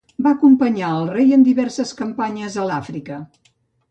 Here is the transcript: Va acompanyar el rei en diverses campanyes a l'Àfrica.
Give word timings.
Va 0.27 0.29
acompanyar 0.35 0.87
el 1.01 1.05
rei 1.09 1.35
en 1.37 1.43
diverses 1.49 1.93
campanyes 2.01 2.57
a 2.63 2.65
l'Àfrica. 2.71 3.21